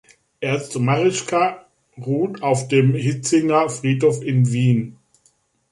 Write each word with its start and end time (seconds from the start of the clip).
Ernst 0.39 0.79
Marischka 0.79 1.63
ruht 1.95 2.41
auf 2.41 2.67
dem 2.67 2.95
Hietzinger 2.95 3.69
Friedhof 3.69 4.23
in 4.23 4.51
Wien. 4.51 4.97